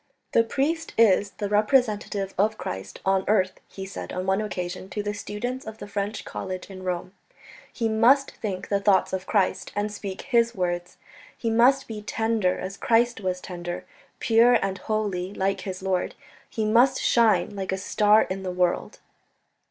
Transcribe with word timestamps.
"The 0.31 0.43
priest 0.43 0.95
is 0.97 1.29
the 1.37 1.47
representative 1.47 2.33
of 2.35 2.57
Christ 2.57 2.99
on 3.05 3.23
earth," 3.27 3.59
he 3.67 3.85
said 3.85 4.11
on 4.11 4.25
one 4.25 4.41
occasion 4.41 4.89
to 4.89 5.03
the 5.03 5.13
students 5.13 5.63
of 5.67 5.77
the 5.77 5.85
French 5.87 6.25
College 6.25 6.71
in 6.71 6.81
Rome; 6.81 7.11
"he 7.71 7.87
must 7.87 8.31
think 8.31 8.69
the 8.69 8.79
thoughts 8.79 9.13
of 9.13 9.27
Christ 9.27 9.71
and 9.75 9.91
speak 9.91 10.23
His 10.23 10.55
words. 10.55 10.97
He 11.37 11.51
must 11.51 11.87
be 11.87 12.01
tender 12.01 12.57
as 12.57 12.77
Christ 12.77 13.21
was 13.21 13.39
tender, 13.39 13.85
pure 14.19 14.53
and 14.59 14.79
holy 14.79 15.35
like 15.35 15.61
his 15.61 15.83
Lord; 15.83 16.15
he 16.49 16.65
must 16.65 16.99
shine 16.99 17.55
like 17.55 17.71
a 17.71 17.77
star 17.77 18.23
in 18.23 18.41
the 18.41 18.49
world." 18.51 18.97